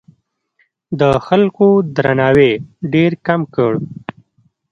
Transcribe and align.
د 0.99 1.01
خلکو 1.25 1.67
درناوی 1.95 2.51
ډېر 2.93 3.11
کم 3.25 3.41
کړ. 3.55 3.71